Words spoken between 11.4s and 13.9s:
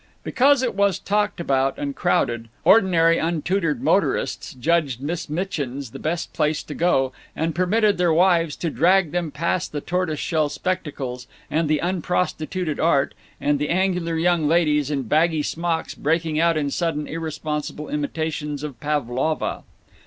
and the unprostituted art and the